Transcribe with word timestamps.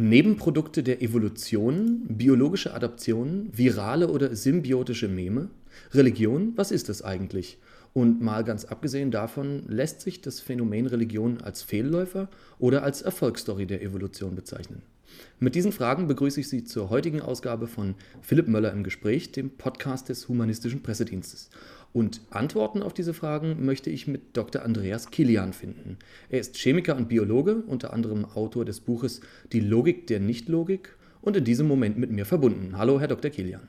Nebenprodukte 0.00 0.82
der 0.82 1.02
Evolution, 1.02 2.06
biologische 2.08 2.72
Adaption, 2.72 3.50
virale 3.52 4.08
oder 4.08 4.34
symbiotische 4.34 5.08
Meme? 5.08 5.50
Religion, 5.92 6.54
was 6.56 6.70
ist 6.70 6.88
das 6.88 7.02
eigentlich? 7.02 7.58
Und 7.92 8.22
mal 8.22 8.42
ganz 8.42 8.64
abgesehen 8.64 9.10
davon, 9.10 9.64
lässt 9.68 10.00
sich 10.00 10.22
das 10.22 10.40
Phänomen 10.40 10.86
Religion 10.86 11.42
als 11.42 11.62
Fehlläufer 11.62 12.30
oder 12.58 12.82
als 12.82 13.02
Erfolgsstory 13.02 13.66
der 13.66 13.82
Evolution 13.82 14.34
bezeichnen? 14.34 14.80
Mit 15.38 15.54
diesen 15.54 15.72
Fragen 15.72 16.06
begrüße 16.06 16.40
ich 16.40 16.48
Sie 16.48 16.64
zur 16.64 16.90
heutigen 16.90 17.20
Ausgabe 17.22 17.66
von 17.66 17.94
Philipp 18.22 18.48
Möller 18.48 18.72
im 18.72 18.84
Gespräch, 18.84 19.32
dem 19.32 19.50
Podcast 19.50 20.08
des 20.08 20.28
Humanistischen 20.28 20.82
Pressedienstes. 20.82 21.50
Und 21.92 22.20
Antworten 22.30 22.82
auf 22.82 22.94
diese 22.94 23.14
Fragen 23.14 23.64
möchte 23.64 23.90
ich 23.90 24.06
mit 24.06 24.36
Dr. 24.36 24.62
Andreas 24.62 25.10
Kilian 25.10 25.52
finden. 25.52 25.98
Er 26.28 26.40
ist 26.40 26.56
Chemiker 26.56 26.96
und 26.96 27.08
Biologe, 27.08 27.56
unter 27.66 27.92
anderem 27.92 28.24
Autor 28.24 28.64
des 28.64 28.80
Buches 28.80 29.20
Die 29.52 29.60
Logik 29.60 30.06
der 30.06 30.20
Nichtlogik 30.20 30.96
und 31.20 31.36
in 31.36 31.44
diesem 31.44 31.66
Moment 31.66 31.98
mit 31.98 32.10
mir 32.10 32.26
verbunden. 32.26 32.78
Hallo, 32.78 33.00
Herr 33.00 33.08
Dr. 33.08 33.30
Kilian. 33.30 33.66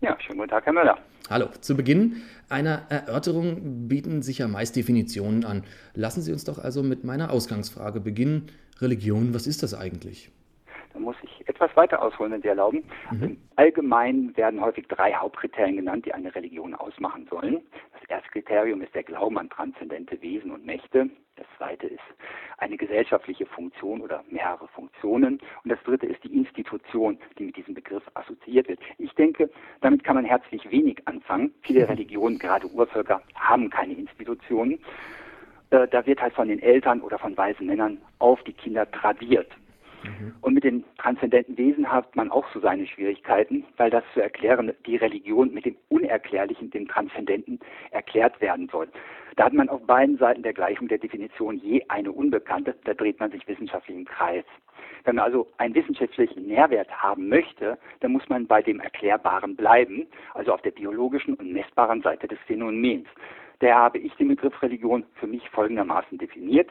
Ja, 0.00 0.16
schönen 0.20 0.38
guten 0.38 0.50
Tag, 0.50 0.64
Herr 0.66 0.72
Möller. 0.72 0.98
Hallo. 1.28 1.48
Zu 1.60 1.76
Beginn 1.76 2.22
einer 2.48 2.86
Erörterung 2.88 3.88
bieten 3.88 4.22
sich 4.22 4.38
ja 4.38 4.48
meist 4.48 4.76
Definitionen 4.76 5.44
an. 5.44 5.64
Lassen 5.94 6.22
Sie 6.22 6.32
uns 6.32 6.44
doch 6.44 6.58
also 6.58 6.82
mit 6.82 7.04
meiner 7.04 7.30
Ausgangsfrage 7.30 8.00
beginnen. 8.00 8.46
Religion, 8.80 9.34
was 9.34 9.46
ist 9.46 9.62
das 9.62 9.74
eigentlich? 9.74 10.30
Da 10.92 10.98
muss 10.98 11.16
ich 11.22 11.48
etwas 11.48 11.74
weiter 11.76 12.02
ausholen, 12.02 12.32
wenn 12.32 12.42
Sie 12.42 12.48
erlauben. 12.48 12.84
Mhm. 13.10 13.38
Allgemein 13.56 14.36
werden 14.36 14.60
häufig 14.60 14.86
drei 14.88 15.12
Hauptkriterien 15.12 15.76
genannt, 15.76 16.06
die 16.06 16.14
eine 16.14 16.34
Religion 16.34 16.74
ausmachen 16.74 17.26
sollen. 17.30 17.60
Das 17.92 18.08
erste 18.08 18.30
Kriterium 18.30 18.80
ist 18.82 18.94
der 18.94 19.02
Glauben 19.02 19.38
an 19.38 19.50
transzendente 19.50 20.20
Wesen 20.22 20.50
und 20.50 20.64
Mächte. 20.64 21.10
Das 21.36 21.46
zweite 21.56 21.86
ist 21.86 22.00
eine 22.58 22.76
gesellschaftliche 22.76 23.46
Funktion 23.46 24.00
oder 24.00 24.24
mehrere 24.28 24.66
Funktionen. 24.68 25.40
Und 25.62 25.70
das 25.70 25.78
dritte 25.84 26.06
ist 26.06 26.22
die 26.24 26.36
Institution, 26.36 27.18
die 27.38 27.44
mit 27.44 27.56
diesem 27.56 27.74
Begriff 27.74 28.02
assoziiert 28.14 28.68
wird. 28.68 28.80
Ich 28.98 29.12
denke, 29.14 29.50
damit 29.80 30.02
kann 30.02 30.16
man 30.16 30.24
herzlich 30.24 30.68
wenig 30.70 31.06
anfangen. 31.06 31.54
Viele. 31.62 31.88
Religionen, 31.88 32.38
gerade 32.38 32.66
Urvölker, 32.66 33.22
haben 33.34 33.70
keine 33.70 33.94
Institutionen. 33.94 34.80
Äh, 35.70 35.86
da 35.88 36.04
wird 36.06 36.20
halt 36.20 36.34
von 36.34 36.48
den 36.48 36.60
Eltern 36.60 37.00
oder 37.00 37.18
von 37.18 37.36
weisen 37.36 37.66
Männern 37.66 37.98
auf 38.18 38.42
die 38.44 38.52
Kinder 38.52 38.90
tradiert. 38.90 39.50
Mhm. 40.02 40.34
Und 40.40 40.54
mit 40.54 40.64
den 40.64 40.84
transzendenten 40.98 41.56
Wesen 41.56 41.90
hat 41.90 42.14
man 42.16 42.30
auch 42.30 42.46
so 42.52 42.60
seine 42.60 42.86
Schwierigkeiten, 42.86 43.64
weil 43.76 43.90
das 43.90 44.04
zu 44.14 44.20
erklären, 44.20 44.72
die 44.86 44.96
Religion 44.96 45.52
mit 45.52 45.64
dem 45.64 45.76
Unerklärlichen, 45.88 46.70
dem 46.70 46.88
Transzendenten 46.88 47.60
erklärt 47.90 48.40
werden 48.40 48.68
soll. 48.70 48.88
Da 49.36 49.44
hat 49.44 49.52
man 49.52 49.68
auf 49.68 49.80
beiden 49.86 50.18
Seiten 50.18 50.42
der 50.42 50.52
Gleichung 50.52 50.88
der 50.88 50.98
Definition 50.98 51.58
je 51.58 51.84
eine 51.88 52.10
Unbekannte, 52.10 52.74
da 52.84 52.94
dreht 52.94 53.20
man 53.20 53.30
sich 53.30 53.46
wissenschaftlich 53.46 53.96
im 53.96 54.04
Kreis. 54.04 54.44
Wenn 55.04 55.16
man 55.16 55.24
also 55.24 55.46
einen 55.58 55.74
wissenschaftlichen 55.74 56.46
Nährwert 56.46 56.90
haben 56.90 57.28
möchte, 57.28 57.78
dann 58.00 58.12
muss 58.12 58.28
man 58.28 58.46
bei 58.46 58.62
dem 58.62 58.80
Erklärbaren 58.80 59.54
bleiben, 59.54 60.06
also 60.34 60.52
auf 60.52 60.62
der 60.62 60.72
biologischen 60.72 61.34
und 61.34 61.52
messbaren 61.52 62.02
Seite 62.02 62.26
des 62.26 62.38
Phänomens. 62.46 63.06
Daher 63.60 63.76
habe 63.76 63.98
ich 63.98 64.12
den 64.14 64.28
Begriff 64.28 64.60
Religion 64.62 65.04
für 65.14 65.26
mich 65.26 65.48
folgendermaßen 65.50 66.18
definiert. 66.18 66.70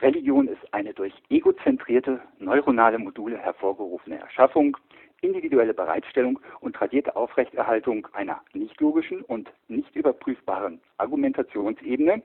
Religion 0.00 0.46
ist 0.46 0.62
eine 0.72 0.94
durch 0.94 1.12
egozentrierte 1.28 2.20
neuronale 2.38 2.98
Module 2.98 3.36
hervorgerufene 3.36 4.20
Erschaffung, 4.20 4.76
individuelle 5.22 5.74
Bereitstellung 5.74 6.38
und 6.60 6.76
tradierte 6.76 7.16
Aufrechterhaltung 7.16 8.06
einer 8.12 8.40
nicht 8.52 8.80
logischen 8.80 9.22
und 9.22 9.50
nicht 9.66 9.94
überprüfbaren 9.96 10.80
Argumentationsebene, 10.98 12.22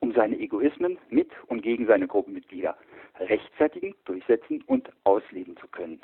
um 0.00 0.12
seine 0.12 0.38
Egoismen 0.38 0.98
mit 1.08 1.30
und 1.46 1.62
gegen 1.62 1.86
seine 1.86 2.06
Gruppenmitglieder 2.06 2.76
rechtfertigen, 3.18 3.94
durchsetzen 4.04 4.62
und 4.66 4.90
ausleben 5.04 5.56
zu 5.56 5.68
können. 5.68 5.98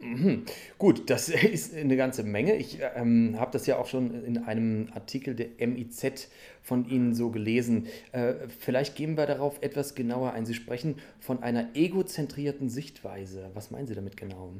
Mhm. 0.00 0.44
Gut, 0.78 1.10
das 1.10 1.28
ist 1.52 1.76
eine 1.76 1.96
ganze 1.96 2.22
Menge. 2.22 2.56
Ich 2.56 2.78
ähm, 2.94 3.36
habe 3.38 3.50
das 3.52 3.66
ja 3.66 3.78
auch 3.78 3.86
schon 3.86 4.24
in 4.24 4.38
einem 4.38 4.88
Artikel 4.94 5.34
der 5.34 5.48
MIZ 5.66 6.30
von 6.62 6.88
Ihnen 6.88 7.14
so 7.14 7.30
gelesen. 7.30 7.88
Äh, 8.12 8.34
vielleicht 8.60 8.96
gehen 8.96 9.16
wir 9.16 9.26
darauf 9.26 9.62
etwas 9.62 9.94
genauer 9.94 10.32
ein. 10.32 10.46
Sie 10.46 10.54
sprechen 10.54 10.96
von 11.20 11.42
einer 11.42 11.70
egozentrierten 11.74 12.68
Sichtweise. 12.68 13.50
Was 13.54 13.70
meinen 13.70 13.86
Sie 13.86 13.94
damit 13.94 14.16
genau? 14.16 14.52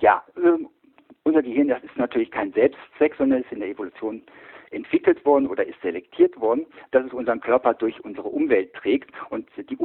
Ja, 0.00 0.24
äh, 0.36 0.64
unser 1.24 1.42
Gehirn, 1.42 1.68
das 1.68 1.82
ist 1.82 1.96
natürlich 1.96 2.30
kein 2.30 2.52
Selbstzweck, 2.52 3.14
sondern 3.16 3.42
ist 3.42 3.52
in 3.52 3.60
der 3.60 3.68
Evolution 3.68 4.22
entwickelt 4.70 5.24
worden 5.24 5.46
oder 5.46 5.66
ist 5.66 5.80
selektiert 5.80 6.38
worden, 6.38 6.66
dass 6.90 7.06
es 7.06 7.12
unseren 7.12 7.40
Körper 7.40 7.74
durch 7.74 8.04
unsere 8.04 8.28
Umwelt 8.28 8.74
trägt 8.74 9.10
und 9.30 9.37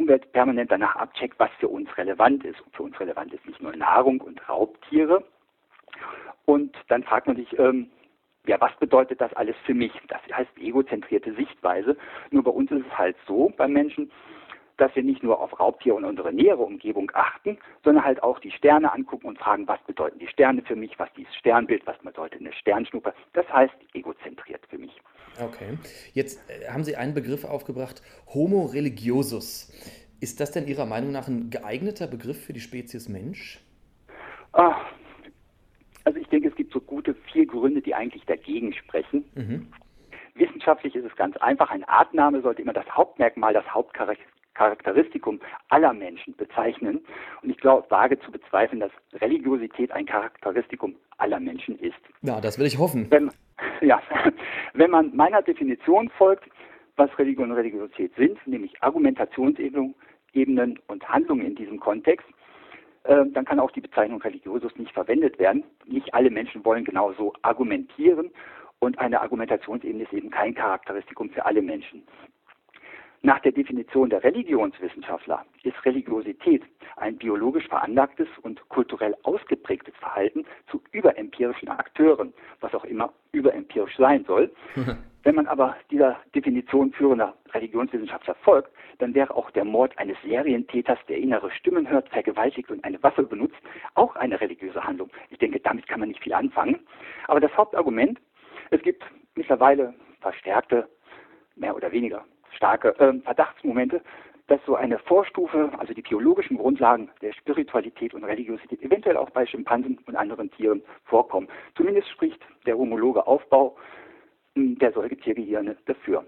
Umwelt 0.04 0.30
permanent 0.34 0.70
danach 0.70 0.98
abcheckt, 0.98 1.40
was 1.40 1.50
für 1.60 1.70
uns 1.70 1.90
relevant 1.98 2.44
ist. 2.44 2.60
Und 2.60 2.76
für 2.76 2.84
uns 2.84 3.00
relevant 3.00 3.34
ist 3.34 3.46
nicht 3.46 3.62
nur 3.62 3.74
Nahrung 3.74 4.20
und 4.20 4.50
Raubtiere. 4.50 5.24
Und 6.44 6.76
dann 6.90 7.04
fragt 7.04 7.28
man 7.28 7.38
sich, 7.38 7.58
ähm, 7.58 7.90
ja, 8.46 8.60
was 8.60 8.76
bedeutet 8.80 9.22
das 9.22 9.34
alles 9.34 9.56
für 9.66 9.74
mich? 9.74 9.94
Das 10.10 10.20
heißt 10.30 10.52
egozentrierte 10.58 11.34
Sichtweise. 11.36 11.96
Nur 12.32 12.44
bei 12.44 12.52
uns 12.52 12.70
ist 12.72 12.86
es 12.86 12.98
halt 12.98 13.16
so, 13.26 13.54
beim 13.56 13.72
Menschen, 13.72 14.12
dass 14.76 14.94
wir 14.94 15.04
nicht 15.04 15.24
nur 15.24 15.40
auf 15.40 15.58
Raubtier 15.58 15.96
und 15.96 16.04
unsere 16.04 16.34
nähere 16.34 16.64
Umgebung 16.64 17.10
achten, 17.14 17.58
sondern 17.86 18.04
halt 18.04 18.22
auch 18.24 18.40
die 18.40 18.52
Sterne 18.52 18.92
angucken 18.92 19.28
und 19.28 19.40
fragen, 19.40 19.70
was 19.70 19.82
bedeuten 19.84 20.20
die 20.20 20.28
Sterne 20.28 20.64
für 20.64 20.76
mich, 20.76 21.00
was 21.00 21.14
dieses 21.14 21.34
Sternbild, 21.36 21.88
was 21.88 21.98
bedeutet 22.00 22.42
eine 22.42 22.52
Sternschnuppe. 22.52 23.14
Das 23.32 23.48
heißt 23.54 23.76
egozentriert 23.94 24.66
für 24.70 24.78
mich. 24.78 25.02
Okay. 25.40 25.78
Jetzt 26.14 26.40
äh, 26.50 26.70
haben 26.70 26.84
Sie 26.84 26.96
einen 26.96 27.14
Begriff 27.14 27.46
aufgebracht, 27.46 28.02
Homo 28.28 28.66
religiosus. 28.66 29.72
Ist 30.20 30.40
das 30.40 30.52
denn 30.52 30.68
Ihrer 30.68 30.86
Meinung 30.86 31.12
nach 31.12 31.28
ein 31.28 31.50
geeigneter 31.50 32.08
Begriff 32.08 32.46
für 32.46 32.54
die 32.54 32.62
Spezies 32.62 33.10
Mensch? 33.10 33.60
Ah, 34.54 34.76
also 36.04 36.20
ich 36.20 36.28
denke, 36.28 36.50
es 36.50 36.56
gibt 36.56 36.74
so 36.74 36.80
gute 36.80 37.16
vier 37.32 37.46
Gründe, 37.46 37.82
die 37.82 37.96
eigentlich 37.96 38.26
dagegen 38.26 38.74
sprechen. 38.74 39.26
Mhm. 39.36 39.68
Wissenschaftlich 40.36 40.96
ist 40.96 41.06
es 41.06 41.16
ganz 41.16 41.38
einfach. 41.38 41.70
Ein 41.70 41.84
Artname 41.84 42.42
sollte 42.42 42.62
immer 42.62 42.74
das 42.74 42.90
Hauptmerkmal, 42.90 43.54
das 43.54 43.68
Hauptcharakter 43.74 44.24
Charakteristikum 44.54 45.40
aller 45.70 45.94
Menschen 45.94 46.36
bezeichnen. 46.36 47.02
Und 47.42 47.50
ich 47.50 47.58
glaube, 47.58 47.90
wage 47.90 48.20
zu 48.20 48.32
bezweifeln, 48.32 48.80
dass 48.80 48.92
Religiosität 49.22 49.92
ein 49.92 50.06
Charakteristikum 50.06 50.96
aller 51.18 51.40
Menschen 51.40 51.78
ist. 51.80 52.00
Ja, 52.22 52.40
das 52.42 52.60
will 52.60 52.66
ich 52.66 52.78
hoffen. 52.78 53.08
Wenn, 53.10 53.32
ja, 53.82 54.02
wenn 54.74 54.92
man 54.92 55.16
meiner 55.16 55.42
Definition 55.42 56.10
folgt, 56.10 56.50
was 56.96 57.10
Religion 57.18 57.50
und 57.50 57.58
Religiosität 57.58 58.14
sind, 58.16 58.38
nämlich 58.46 58.82
Argumentationsebenen 58.82 60.80
und 60.88 61.10
Handlungen 61.10 61.46
in 61.46 61.56
diesem 61.56 61.80
Kontext, 61.80 62.28
äh, 63.06 63.26
dann 63.34 63.46
kann 63.46 63.60
auch 63.60 63.72
die 63.72 63.82
Bezeichnung 63.82 64.22
Religiosus 64.22 64.76
nicht 64.78 64.94
verwendet 64.94 65.40
werden. 65.40 65.64
Nicht 65.86 66.14
alle 66.14 66.30
Menschen 66.30 66.64
wollen 66.64 66.86
genauso 66.86 67.34
argumentieren 67.42 68.32
und 68.84 69.00
eine 69.00 69.22
Argumentationsebene 69.22 70.04
ist 70.04 70.14
eben 70.14 70.30
kein 70.30 70.54
Charakteristikum 70.54 71.30
für 71.30 71.46
alle 71.46 71.62
Menschen. 71.62 72.04
Nach 73.26 73.40
der 73.40 73.54
Definition 73.54 74.10
der 74.10 74.22
Religionswissenschaftler 74.22 75.46
ist 75.64 75.86
Religiosität 75.86 76.62
ein 76.98 77.16
biologisch 77.16 77.66
veranlagtes 77.70 78.28
und 78.42 78.68
kulturell 78.68 79.16
ausgeprägtes 79.24 79.96
Verhalten 79.96 80.46
zu 80.70 80.82
überempirischen 80.92 81.70
Akteuren, 81.70 82.34
was 82.60 82.76
auch 82.76 82.84
immer 82.84 83.14
überempirisch 83.32 83.96
sein 83.96 84.26
soll. 84.26 84.52
Wenn 85.24 85.36
man 85.36 85.48
aber 85.48 85.78
dieser 85.90 86.18
Definition 86.36 86.92
führender 86.92 87.34
Religionswissenschaftler 87.54 88.36
folgt, 88.44 88.74
dann 89.00 89.16
wäre 89.16 89.34
auch 89.34 89.50
der 89.52 89.64
Mord 89.64 89.98
eines 89.98 90.18
Serientäters, 90.26 91.00
der 91.08 91.20
innere 91.20 91.50
Stimmen 91.52 91.90
hört, 91.90 92.10
vergewaltigt 92.10 92.70
und 92.72 92.84
eine 92.84 93.02
Waffe 93.04 93.24
benutzt, 93.24 93.56
auch 93.96 94.18
eine 94.18 94.42
religiöse 94.42 94.84
Handlung. 94.84 95.10
Ich 95.30 95.38
denke, 95.38 95.62
damit 95.62 95.88
kann 95.88 96.02
man 96.02 96.10
nicht 96.10 96.22
viel 96.22 96.34
anfangen. 96.34 96.78
Aber 97.30 97.40
das 97.40 97.56
Hauptargument, 97.56 98.20
es 98.72 98.82
gibt 98.82 99.02
mittlerweile 99.36 99.94
verstärkte, 100.20 100.90
mehr 101.56 101.74
oder 101.74 101.90
weniger 101.94 102.26
starke 102.56 102.90
äh, 103.00 103.20
Verdachtsmomente, 103.22 104.02
dass 104.48 104.60
so 104.66 104.76
eine 104.76 105.00
Vorstufe, 105.00 105.72
also 105.78 105.94
die 105.94 106.02
biologischen 106.02 106.58
Grundlagen 106.58 107.10
der 107.22 107.34
Spiritualität 107.34 108.14
und 108.14 108.24
Religiosität 108.24 108.82
eventuell 108.82 109.18
auch 109.18 109.30
bei 109.30 109.46
Schimpansen 109.46 110.00
und 110.06 110.16
anderen 110.16 110.52
Tieren 110.52 110.82
vorkommen. 111.06 111.48
Zumindest 111.76 112.10
spricht 112.10 112.42
der 112.66 112.78
homologe 112.78 113.26
Aufbau 113.26 113.78
hm, 114.56 114.78
der 114.80 114.92
Säugetiergehirne 114.92 115.78
dafür. 115.86 116.26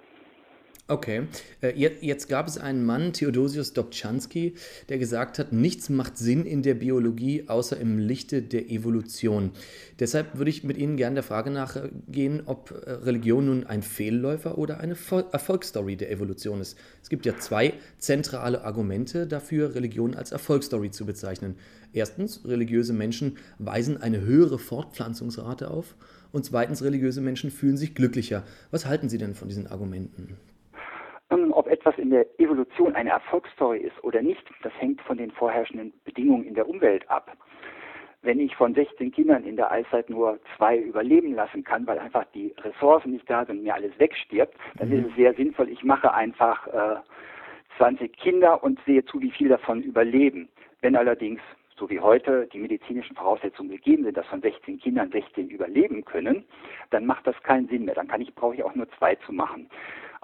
Okay, 0.87 1.23
äh, 1.63 1.73
jetzt 1.75 2.29
gab 2.29 2.47
es 2.47 2.59
einen 2.59 2.85
Mann, 2.85 3.11
Theodosius 3.11 3.73
Dobzhansky, 3.73 4.53
der 4.87 4.99
gesagt 4.99 5.39
hat, 5.39 5.51
nichts 5.51 5.89
macht 5.89 6.15
Sinn 6.15 6.45
in 6.45 6.61
der 6.61 6.75
Biologie 6.75 7.45
außer 7.47 7.75
im 7.79 7.97
Lichte 7.97 8.43
der 8.43 8.69
Evolution. 8.69 9.49
Deshalb 9.99 10.37
würde 10.37 10.51
ich 10.51 10.63
mit 10.63 10.77
Ihnen 10.77 10.95
gerne 10.95 11.15
der 11.15 11.23
Frage 11.23 11.49
nachgehen, 11.49 12.43
ob 12.45 12.69
äh, 12.69 12.91
Religion 12.91 13.47
nun 13.47 13.63
ein 13.63 13.81
Fehlläufer 13.81 14.59
oder 14.59 14.79
eine 14.79 14.95
Erfolgsstory 15.31 15.95
der 15.95 16.11
Evolution 16.11 16.61
ist. 16.61 16.77
Es 17.01 17.09
gibt 17.09 17.25
ja 17.25 17.35
zwei 17.39 17.73
zentrale 17.97 18.63
Argumente 18.63 19.25
dafür, 19.25 19.73
Religion 19.73 20.13
als 20.13 20.31
Erfolgsstory 20.31 20.91
zu 20.91 21.07
bezeichnen. 21.07 21.55
Erstens, 21.93 22.45
religiöse 22.45 22.93
Menschen 22.93 23.39
weisen 23.57 23.99
eine 23.99 24.21
höhere 24.21 24.59
Fortpflanzungsrate 24.59 25.71
auf. 25.71 25.95
Und 26.31 26.45
zweitens, 26.45 26.83
religiöse 26.83 27.21
Menschen 27.21 27.49
fühlen 27.49 27.77
sich 27.77 27.95
glücklicher. 27.95 28.43
Was 28.69 28.85
halten 28.85 29.09
Sie 29.09 29.17
denn 29.17 29.33
von 29.33 29.47
diesen 29.47 29.65
Argumenten? 29.65 30.37
In 31.97 32.09
der 32.09 32.25
Evolution 32.39 32.95
eine 32.95 33.11
Erfolgsstory 33.11 33.79
ist 33.79 34.03
oder 34.03 34.21
nicht, 34.21 34.43
das 34.63 34.73
hängt 34.79 35.01
von 35.01 35.17
den 35.17 35.31
vorherrschenden 35.31 35.93
Bedingungen 36.03 36.45
in 36.45 36.55
der 36.55 36.67
Umwelt 36.67 37.09
ab. 37.09 37.37
Wenn 38.21 38.39
ich 38.39 38.55
von 38.55 38.73
16 38.73 39.11
Kindern 39.11 39.43
in 39.43 39.55
der 39.55 39.71
Eiszeit 39.71 40.09
nur 40.09 40.39
zwei 40.57 40.77
überleben 40.77 41.35
lassen 41.35 41.63
kann, 41.63 41.85
weil 41.85 41.99
einfach 41.99 42.25
die 42.33 42.55
Ressourcen 42.57 43.11
nicht 43.11 43.29
da 43.29 43.45
sind 43.45 43.59
und 43.59 43.63
mir 43.63 43.75
alles 43.75 43.97
wegstirbt, 43.99 44.55
dann 44.77 44.89
mhm. 44.89 44.99
ist 44.99 45.09
es 45.09 45.15
sehr 45.15 45.33
sinnvoll, 45.35 45.69
ich 45.69 45.83
mache 45.83 46.11
einfach 46.11 46.65
äh, 46.67 46.95
20 47.77 48.17
Kinder 48.17 48.63
und 48.63 48.79
sehe 48.85 49.05
zu, 49.05 49.21
wie 49.21 49.31
viel 49.31 49.49
davon 49.49 49.83
überleben. 49.83 50.49
Wenn 50.81 50.95
allerdings 50.95 51.39
so 51.77 51.89
wie 51.89 51.99
heute 51.99 52.47
die 52.53 52.59
medizinischen 52.59 53.15
Voraussetzungen 53.15 53.69
gegeben 53.69 54.05
sind, 54.05 54.17
dass 54.17 54.25
von 54.27 54.41
16 54.41 54.79
Kindern 54.79 55.11
16 55.11 55.49
überleben 55.49 56.05
können, 56.05 56.45
dann 56.89 57.05
macht 57.05 57.27
das 57.27 57.35
keinen 57.43 57.67
Sinn 57.67 57.85
mehr. 57.85 57.95
Dann 57.95 58.07
kann 58.07 58.21
ich, 58.21 58.33
brauche 58.33 58.55
ich 58.55 58.63
auch 58.63 58.75
nur 58.75 58.89
zwei 58.97 59.15
zu 59.15 59.33
machen. 59.33 59.69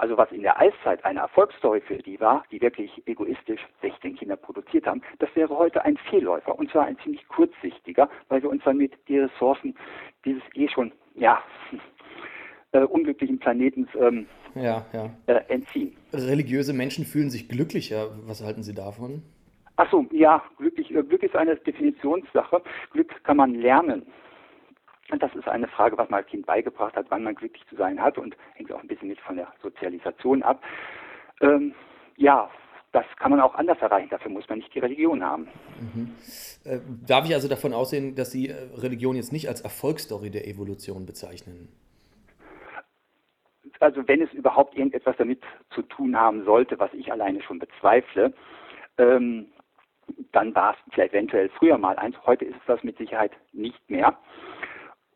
Also 0.01 0.17
was 0.17 0.31
in 0.31 0.41
der 0.41 0.59
Eiszeit 0.59 1.05
eine 1.05 1.19
Erfolgsstory 1.19 1.79
für 1.79 1.99
die 1.99 2.19
war, 2.19 2.43
die 2.51 2.59
wirklich 2.59 3.03
egoistisch 3.05 3.61
16 3.83 4.15
Kinder 4.15 4.35
produziert 4.35 4.87
haben, 4.87 5.03
das 5.19 5.29
wäre 5.35 5.55
heute 5.55 5.85
ein 5.85 5.95
Fehlläufer 6.09 6.57
und 6.57 6.71
zwar 6.71 6.85
ein 6.85 6.97
ziemlich 7.03 7.27
kurzsichtiger, 7.27 8.09
weil 8.27 8.41
wir 8.41 8.49
uns 8.49 8.63
damit 8.65 8.93
die 9.07 9.19
Ressourcen 9.19 9.75
dieses 10.25 10.41
eh 10.55 10.67
schon 10.69 10.91
ja 11.13 11.43
äh, 12.71 12.79
unglücklichen 12.79 13.37
Planetens 13.37 13.89
ähm, 13.93 14.25
ja, 14.55 14.83
ja. 14.91 15.11
Äh, 15.27 15.43
entziehen. 15.49 15.95
Religiöse 16.11 16.73
Menschen 16.73 17.05
fühlen 17.05 17.29
sich 17.29 17.47
glücklicher. 17.47 18.09
Was 18.25 18.43
halten 18.43 18.63
Sie 18.63 18.73
davon? 18.73 19.21
Achso, 19.75 20.07
ja, 20.11 20.43
glücklich, 20.57 20.89
äh, 20.95 21.03
Glück 21.03 21.21
ist 21.21 21.35
eine 21.35 21.57
Definitionssache. 21.57 22.63
Glück 22.91 23.23
kann 23.23 23.37
man 23.37 23.53
lernen. 23.53 24.07
Und 25.11 25.21
das 25.21 25.33
ist 25.35 25.47
eine 25.47 25.67
Frage, 25.67 25.97
was 25.97 26.09
man 26.09 26.21
als 26.21 26.29
Kind 26.29 26.45
beigebracht 26.45 26.95
hat, 26.95 27.05
wann 27.09 27.23
man 27.23 27.35
glücklich 27.35 27.63
zu 27.67 27.75
sein 27.75 28.01
hat 28.01 28.17
und 28.17 28.35
hängt 28.53 28.71
auch 28.71 28.81
ein 28.81 28.87
bisschen 28.87 29.09
mit 29.09 29.19
von 29.19 29.35
der 29.35 29.47
Sozialisation 29.61 30.41
ab. 30.41 30.63
Ähm, 31.41 31.73
ja, 32.15 32.49
das 32.93 33.05
kann 33.17 33.31
man 33.31 33.41
auch 33.41 33.55
anders 33.55 33.77
erreichen. 33.79 34.09
Dafür 34.09 34.31
muss 34.31 34.47
man 34.47 34.59
nicht 34.59 34.73
die 34.73 34.79
Religion 34.79 35.23
haben. 35.23 35.47
Mhm. 35.79 36.15
Äh, 36.63 36.79
darf 37.05 37.25
ich 37.25 37.33
also 37.33 37.49
davon 37.49 37.73
ausgehen, 37.73 38.15
dass 38.15 38.31
Sie 38.31 38.49
äh, 38.49 38.55
Religion 38.77 39.15
jetzt 39.15 39.33
nicht 39.33 39.49
als 39.49 39.61
Erfolgsstory 39.61 40.29
der 40.29 40.47
Evolution 40.47 41.05
bezeichnen? 41.05 41.67
Also 43.79 44.07
wenn 44.07 44.21
es 44.21 44.31
überhaupt 44.31 44.75
irgendetwas 44.75 45.15
damit 45.17 45.41
zu 45.71 45.81
tun 45.81 46.15
haben 46.15 46.45
sollte, 46.45 46.79
was 46.79 46.93
ich 46.93 47.11
alleine 47.11 47.41
schon 47.41 47.59
bezweifle, 47.59 48.33
ähm, 48.97 49.47
dann 50.31 50.53
war 50.53 50.73
es 50.73 50.93
vielleicht 50.93 51.13
eventuell 51.13 51.49
früher 51.49 51.77
mal 51.77 51.97
eins. 51.97 52.15
Heute 52.25 52.45
ist 52.45 52.55
es 52.55 52.65
das 52.67 52.83
mit 52.83 52.97
Sicherheit 52.97 53.31
nicht 53.53 53.89
mehr. 53.89 54.17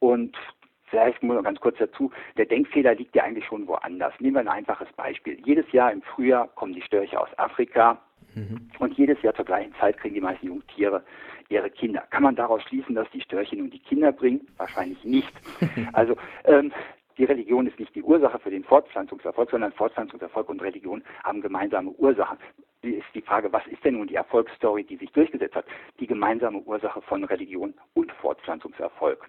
Und 0.05 0.37
vielleicht 0.83 1.23
muss 1.23 1.35
noch 1.35 1.43
ganz 1.43 1.59
kurz 1.59 1.77
dazu, 1.79 2.11
der 2.37 2.45
Denkfehler 2.45 2.93
liegt 2.93 3.15
ja 3.15 3.23
eigentlich 3.23 3.45
schon 3.45 3.67
woanders. 3.67 4.13
Nehmen 4.19 4.35
wir 4.35 4.41
ein 4.41 4.47
einfaches 4.47 4.91
Beispiel. 4.95 5.39
Jedes 5.43 5.71
Jahr 5.71 5.91
im 5.91 6.03
Frühjahr 6.03 6.47
kommen 6.49 6.73
die 6.73 6.81
Störche 6.81 7.19
aus 7.19 7.29
Afrika 7.37 7.99
mhm. 8.35 8.69
und 8.77 8.95
jedes 8.97 9.19
Jahr 9.23 9.33
zur 9.33 9.45
gleichen 9.45 9.73
Zeit 9.79 9.97
kriegen 9.97 10.13
die 10.13 10.21
meisten 10.21 10.45
Jungtiere 10.47 11.03
ihre 11.49 11.71
Kinder. 11.71 12.03
Kann 12.11 12.23
man 12.23 12.35
daraus 12.35 12.61
schließen, 12.63 12.93
dass 12.93 13.09
die 13.11 13.21
Störche 13.21 13.55
nun 13.55 13.71
die 13.71 13.79
Kinder 13.79 14.11
bringen? 14.11 14.47
Wahrscheinlich 14.57 15.03
nicht. 15.03 15.33
Also 15.93 16.15
ähm, 16.43 16.71
die 17.17 17.23
Religion 17.23 17.65
ist 17.65 17.79
nicht 17.79 17.95
die 17.95 18.03
Ursache 18.03 18.37
für 18.39 18.49
den 18.49 18.63
Fortpflanzungserfolg, 18.63 19.49
sondern 19.49 19.71
Fortpflanzungserfolg 19.71 20.49
und 20.49 20.61
Religion 20.61 21.03
haben 21.23 21.41
gemeinsame 21.41 21.91
Ursachen 21.91 22.37
ist 22.85 23.07
die 23.13 23.21
Frage, 23.21 23.51
was 23.51 23.65
ist 23.67 23.83
denn 23.83 23.95
nun 23.95 24.07
die 24.07 24.15
Erfolgsstory, 24.15 24.83
die 24.83 24.97
sich 24.97 25.11
durchgesetzt 25.11 25.55
hat? 25.55 25.65
Die 25.99 26.07
gemeinsame 26.07 26.59
Ursache 26.59 27.01
von 27.01 27.23
Religion 27.23 27.73
und 27.93 28.11
Fortpflanzungserfolg. 28.13 29.27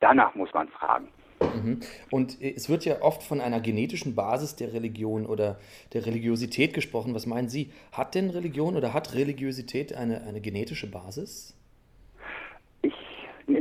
Danach 0.00 0.34
muss 0.34 0.52
man 0.52 0.68
fragen. 0.68 1.08
Mhm. 1.40 1.80
Und 2.10 2.40
es 2.40 2.68
wird 2.68 2.84
ja 2.84 3.00
oft 3.00 3.22
von 3.22 3.40
einer 3.40 3.60
genetischen 3.60 4.14
Basis 4.14 4.56
der 4.56 4.72
Religion 4.72 5.26
oder 5.26 5.58
der 5.92 6.04
Religiosität 6.04 6.74
gesprochen. 6.74 7.14
Was 7.14 7.26
meinen 7.26 7.48
Sie? 7.48 7.72
Hat 7.92 8.14
denn 8.14 8.30
Religion 8.30 8.76
oder 8.76 8.92
hat 8.92 9.14
Religiosität 9.14 9.94
eine, 9.94 10.22
eine 10.22 10.40
genetische 10.40 10.90
Basis? 10.90 11.56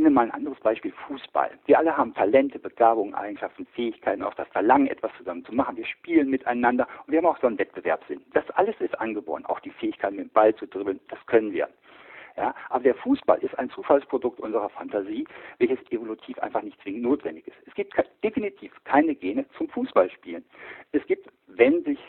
nehme 0.09 0.15
mal 0.15 0.25
ein 0.25 0.31
anderes 0.31 0.59
Beispiel, 0.59 0.91
Fußball. 1.07 1.51
Wir 1.65 1.77
alle 1.77 1.95
haben 1.95 2.13
Talente, 2.13 2.57
Begabungen, 2.59 3.13
Eigenschaften, 3.13 3.68
Fähigkeiten, 3.74 4.24
auch 4.24 4.33
das 4.33 4.47
Verlangen, 4.50 4.88
etwas 4.88 5.12
zusammen 5.18 5.45
zu 5.45 5.53
machen. 5.53 5.77
Wir 5.77 5.86
spielen 5.86 6.30
miteinander 6.30 6.88
und 7.06 7.12
wir 7.12 7.19
haben 7.19 7.25
auch 7.25 7.39
so 7.39 7.47
einen 7.47 7.59
Wettbewerbssinn. 7.59 8.21
Das 8.33 8.50
alles 8.51 8.75
ist 8.80 9.00
angeboren, 9.00 9.45
auch 9.45 9.59
die 9.59 9.71
Fähigkeit, 9.71 10.12
mit 10.12 10.21
dem 10.21 10.30
Ball 10.30 10.56
zu 10.56 10.68
dribbeln, 10.68 11.00
das 11.09 11.19
können 11.27 11.51
wir. 11.53 11.68
Ja, 12.39 12.56
aber 12.69 12.83
der 12.86 12.95
Fußball 12.95 13.39
ist 13.39 13.59
ein 13.59 13.69
Zufallsprodukt 13.69 14.39
unserer 14.39 14.69
Fantasie, 14.69 15.27
welches 15.57 15.80
evolutiv 15.91 16.39
einfach 16.39 16.62
nicht 16.62 16.81
zwingend 16.81 17.03
notwendig 17.03 17.45
ist. 17.45 17.57
Es 17.65 17.74
gibt 17.74 17.94
definitiv 18.24 18.71
keine 18.86 19.13
Gene 19.13 19.45
zum 19.57 19.68
Fußballspielen. 19.68 20.45
Es 20.94 21.06
gibt, 21.06 21.27
wenn 21.47 21.83
sich 21.83 22.00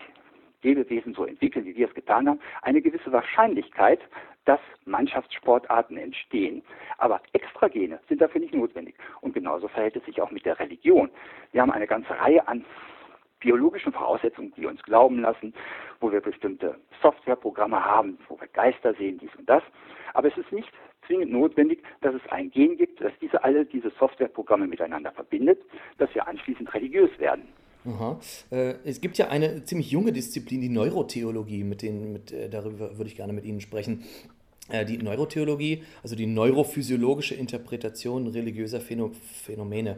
Lebewesen 0.62 1.14
so 1.14 1.24
entwickeln, 1.24 1.64
wie 1.64 1.74
wir 1.74 1.88
es 1.88 1.94
getan 1.94 2.28
haben, 2.28 2.38
eine 2.62 2.80
gewisse 2.80 3.10
Wahrscheinlichkeit, 3.10 3.98
dass 4.44 4.60
Mannschaftssportarten 4.84 5.96
entstehen. 5.96 6.62
Aber 6.98 7.20
Extragene 7.32 7.98
sind 8.08 8.20
dafür 8.20 8.40
nicht 8.40 8.54
notwendig. 8.54 8.94
Und 9.22 9.34
genauso 9.34 9.66
verhält 9.66 9.96
es 9.96 10.04
sich 10.04 10.22
auch 10.22 10.30
mit 10.30 10.44
der 10.44 10.60
Religion. 10.60 11.10
Wir 11.50 11.62
haben 11.62 11.72
eine 11.72 11.88
ganze 11.88 12.10
Reihe 12.10 12.46
an 12.46 12.64
biologischen 13.40 13.92
Voraussetzungen, 13.92 14.52
die 14.56 14.66
uns 14.66 14.80
glauben 14.84 15.22
lassen, 15.22 15.54
wo 15.98 16.12
wir 16.12 16.20
bestimmte 16.20 16.78
Softwareprogramme 17.02 17.84
haben, 17.84 18.18
wo 18.28 18.38
wir 18.40 18.46
Geister 18.48 18.94
sehen, 18.94 19.18
dies 19.18 19.34
und 19.36 19.48
das. 19.48 19.62
Aber 20.14 20.28
es 20.28 20.36
ist 20.36 20.52
nicht 20.52 20.70
zwingend 21.06 21.32
notwendig, 21.32 21.82
dass 22.00 22.14
es 22.14 22.22
ein 22.30 22.50
Gen 22.50 22.76
gibt, 22.76 23.00
das 23.00 23.12
diese 23.20 23.42
alle 23.42 23.64
diese 23.64 23.90
Softwareprogramme 23.98 24.66
miteinander 24.66 25.12
verbindet, 25.12 25.60
dass 25.98 26.14
wir 26.14 26.26
anschließend 26.26 26.72
religiös 26.74 27.10
werden. 27.18 27.48
Aha. 27.86 28.20
Äh, 28.50 28.74
es 28.84 29.00
gibt 29.00 29.18
ja 29.18 29.28
eine 29.28 29.64
ziemlich 29.64 29.90
junge 29.90 30.12
Disziplin, 30.12 30.60
die 30.60 30.68
Neurotheologie, 30.68 31.64
mit 31.64 31.82
denen, 31.82 32.12
mit, 32.12 32.32
äh, 32.32 32.48
darüber 32.48 32.98
würde 32.98 33.08
ich 33.08 33.16
gerne 33.16 33.32
mit 33.32 33.44
Ihnen 33.44 33.60
sprechen. 33.60 34.04
Äh, 34.68 34.84
die 34.84 34.98
Neurotheologie, 34.98 35.82
also 36.02 36.14
die 36.14 36.26
neurophysiologische 36.26 37.34
Interpretation 37.34 38.26
religiöser 38.26 38.80
Phänomene. 38.80 39.96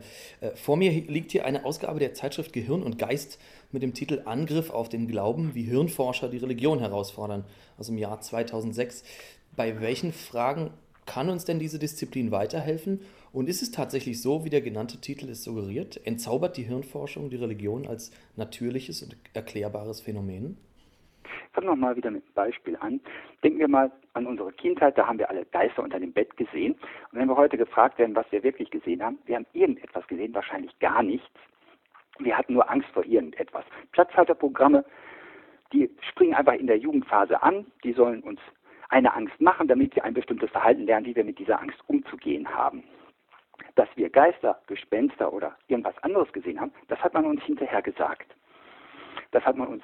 Vor 0.54 0.76
mir 0.76 0.90
liegt 0.92 1.32
hier 1.32 1.44
eine 1.44 1.64
Ausgabe 1.64 1.98
der 1.98 2.14
Zeitschrift 2.14 2.52
Gehirn 2.52 2.82
und 2.82 2.98
Geist 2.98 3.38
mit 3.72 3.82
dem 3.82 3.94
Titel 3.94 4.22
Angriff 4.24 4.70
auf 4.70 4.88
den 4.88 5.08
Glauben, 5.08 5.54
wie 5.54 5.64
Hirnforscher 5.64 6.28
die 6.28 6.38
Religion 6.38 6.78
herausfordern, 6.78 7.44
aus 7.76 7.86
dem 7.88 7.98
Jahr 7.98 8.20
2006. 8.20 9.04
Bei 9.56 9.80
welchen 9.80 10.12
Fragen 10.12 10.70
kann 11.04 11.28
uns 11.28 11.44
denn 11.44 11.58
diese 11.58 11.78
Disziplin 11.78 12.30
weiterhelfen? 12.30 13.00
Und 13.32 13.48
ist 13.48 13.62
es 13.62 13.70
tatsächlich 13.70 14.22
so, 14.22 14.44
wie 14.44 14.50
der 14.50 14.62
genannte 14.62 15.00
Titel 15.00 15.28
es 15.28 15.44
suggeriert? 15.44 16.00
Entzaubert 16.06 16.56
die 16.56 16.62
Hirnforschung 16.62 17.28
die 17.28 17.36
Religion 17.36 17.86
als 17.86 18.12
natürliches 18.36 19.02
und 19.02 19.16
erklärbares 19.34 20.00
Phänomen? 20.00 20.56
Fangen 21.52 21.66
wir 21.66 21.76
mal 21.76 21.96
wieder 21.96 22.10
mit 22.10 22.24
einem 22.24 22.34
Beispiel 22.34 22.76
an. 22.76 23.00
Denken 23.44 23.58
wir 23.58 23.68
mal 23.68 23.92
an 24.14 24.26
unsere 24.26 24.52
Kindheit, 24.52 24.96
da 24.96 25.06
haben 25.06 25.18
wir 25.18 25.28
alle 25.28 25.44
Geister 25.46 25.82
unter 25.82 26.00
dem 26.00 26.12
Bett 26.12 26.34
gesehen. 26.38 26.72
Und 27.10 27.18
wenn 27.18 27.28
wir 27.28 27.36
heute 27.36 27.58
gefragt 27.58 27.98
werden, 27.98 28.16
was 28.16 28.30
wir 28.30 28.42
wirklich 28.42 28.70
gesehen 28.70 29.02
haben, 29.02 29.18
wir 29.26 29.36
haben 29.36 29.46
irgendetwas 29.52 30.06
gesehen, 30.06 30.34
wahrscheinlich 30.34 30.78
gar 30.78 31.02
nichts. 31.02 31.28
Wir 32.18 32.38
hatten 32.38 32.54
nur 32.54 32.70
Angst 32.70 32.88
vor 32.94 33.04
irgendetwas. 33.04 33.64
Platzhalterprogramme, 33.92 34.84
die 35.74 35.90
springen 36.10 36.34
einfach 36.34 36.54
in 36.54 36.66
der 36.66 36.78
Jugendphase 36.78 37.42
an, 37.42 37.66
die 37.84 37.92
sollen 37.92 38.22
uns 38.22 38.40
eine 38.92 39.14
Angst 39.14 39.40
machen, 39.40 39.68
damit 39.68 39.96
wir 39.96 40.04
ein 40.04 40.14
bestimmtes 40.14 40.50
Verhalten 40.50 40.84
lernen, 40.84 41.06
wie 41.06 41.16
wir 41.16 41.24
mit 41.24 41.38
dieser 41.38 41.60
Angst 41.60 41.78
umzugehen 41.86 42.48
haben. 42.48 42.84
Dass 43.74 43.88
wir 43.96 44.10
Geister, 44.10 44.60
Gespenster 44.66 45.32
oder 45.32 45.56
irgendwas 45.68 45.96
anderes 46.02 46.30
gesehen 46.32 46.60
haben, 46.60 46.72
das 46.88 47.02
hat 47.02 47.14
man 47.14 47.24
uns 47.24 47.42
hinterher 47.42 47.80
gesagt. 47.80 48.34
Das 49.30 49.44
hat 49.44 49.56
man 49.56 49.68
uns 49.68 49.82